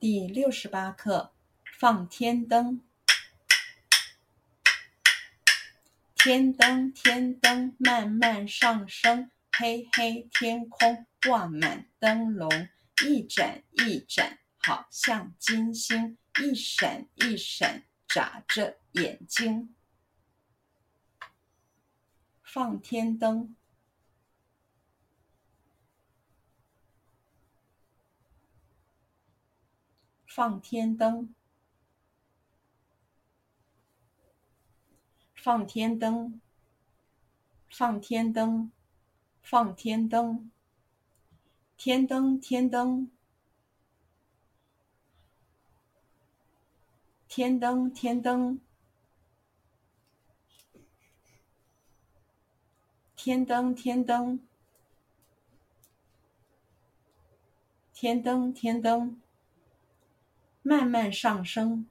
[0.00, 1.34] 第六十八课：
[1.78, 2.80] 放天灯。
[6.14, 12.48] 天灯，天灯，慢慢上升，黑黑天空挂满灯笼，
[13.04, 19.74] 一盏一盏，好像金星，一闪一闪，眨着眼睛。
[22.42, 23.54] 放天灯。
[30.32, 31.34] 放天灯，
[35.34, 36.40] 放天灯，
[37.68, 38.70] 放天灯，
[39.42, 40.48] 放天灯。
[41.76, 43.10] 天灯，天灯，
[47.26, 48.60] 天灯，天灯。
[53.16, 54.40] 天灯，天灯。
[57.92, 59.20] 天灯，天灯。
[60.62, 61.86] 慢慢上升，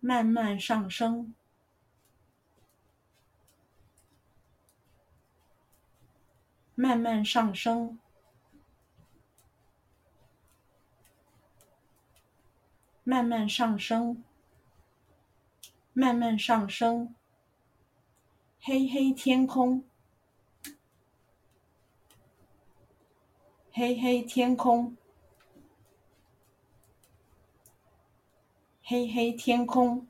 [0.00, 1.34] 慢慢上升，
[6.74, 7.98] 慢慢上升，
[13.02, 14.22] 慢慢上升，
[15.94, 17.14] 慢慢上升，
[18.60, 19.82] 黑黑天空。
[23.70, 24.96] 黑黑天空，
[28.82, 30.06] 黑黑天空，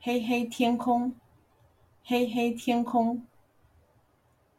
[0.00, 1.14] 黑黑天空，
[2.02, 3.26] 黑黑天空，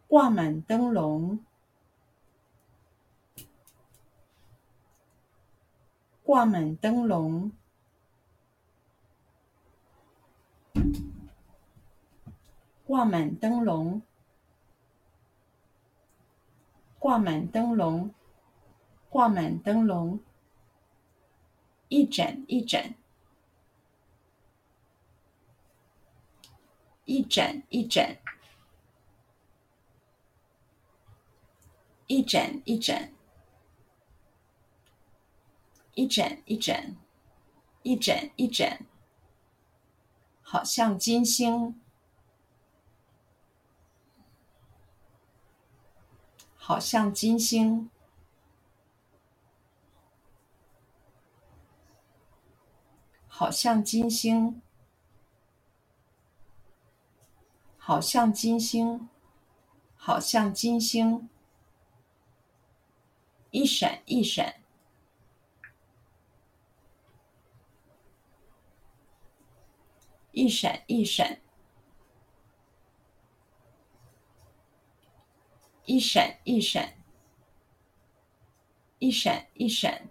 [0.07, 1.39] 挂满灯笼，
[6.23, 7.51] 挂满灯笼，
[12.85, 14.03] 挂满灯笼。
[17.09, 18.13] 挂满灯笼，
[19.09, 20.19] 挂满灯笼，
[21.87, 22.93] 一盏一盏，
[27.05, 28.19] 一盏一盏，
[32.05, 33.11] 一盏一盏，
[35.95, 36.95] 一盏一盏，
[37.81, 38.85] 一盏一盏，
[40.43, 41.81] 好像金星。
[46.69, 47.89] 好像金星，
[53.27, 54.61] 好像金星，
[57.79, 59.09] 好像金星，
[59.95, 61.27] 好像金星，
[63.49, 64.61] 一闪一闪，
[70.33, 71.41] 一闪一闪。
[75.89, 76.93] 一闪一闪，
[78.99, 80.07] 一闪一闪，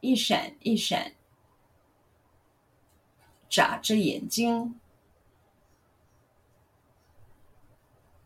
[0.00, 1.12] 一闪一闪，
[3.50, 4.80] 眨着眼睛，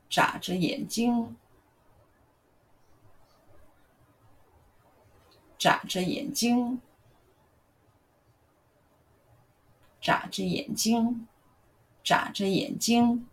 [0.08, 1.36] 眨着眼睛，
[5.58, 6.80] 眨着眼睛，
[10.00, 11.26] 眨着眼睛，
[12.04, 13.28] 眨着眼睛。